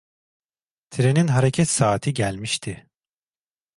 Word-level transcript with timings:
Trenin 0.89 1.27
hareket 1.27 1.69
saati 1.69 2.13
gelmişti. 2.13 2.87